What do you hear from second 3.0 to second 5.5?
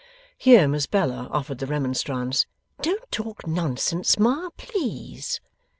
talk nonsense, ma, please.